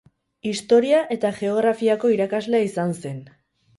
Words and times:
Historia 0.51 1.01
eta 1.15 1.31
geografiako 1.41 2.11
irakaslea 2.17 2.67
izan 2.73 2.97
zen. 3.03 3.21